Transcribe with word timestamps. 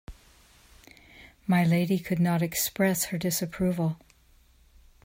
My 1.45 1.63
lady 1.63 1.99
could 1.99 2.17
not 2.19 2.41
express 2.41 3.03
her 3.05 3.19
disapproval. 3.19 3.97